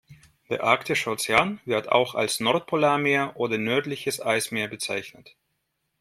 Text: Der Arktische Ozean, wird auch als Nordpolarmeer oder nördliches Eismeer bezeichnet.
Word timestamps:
Der 0.49 0.63
Arktische 0.63 1.11
Ozean, 1.11 1.61
wird 1.63 1.89
auch 1.91 2.15
als 2.15 2.39
Nordpolarmeer 2.39 3.33
oder 3.35 3.59
nördliches 3.59 4.19
Eismeer 4.19 4.67
bezeichnet. 4.67 5.35